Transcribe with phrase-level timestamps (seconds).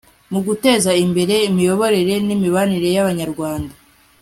[0.31, 3.73] mu guteza imbere imiyoborere n imibanire y abanyarwanda